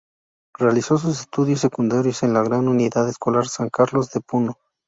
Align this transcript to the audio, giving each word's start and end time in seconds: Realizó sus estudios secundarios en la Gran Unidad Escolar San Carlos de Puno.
Realizó 0.57 0.97
sus 0.97 1.19
estudios 1.19 1.59
secundarios 1.59 2.23
en 2.23 2.33
la 2.33 2.41
Gran 2.41 2.67
Unidad 2.67 3.07
Escolar 3.07 3.47
San 3.47 3.69
Carlos 3.69 4.09
de 4.09 4.21
Puno. 4.21 4.57